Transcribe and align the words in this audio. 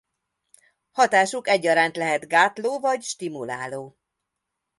Hatásuk 0.91 1.47
egyaránt 1.47 1.95
lehet 1.95 2.27
gátló 2.27 2.79
vagy 2.79 3.01
stimuláló. 3.03 3.97